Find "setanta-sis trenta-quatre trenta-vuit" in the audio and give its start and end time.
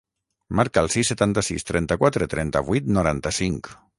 1.13-2.91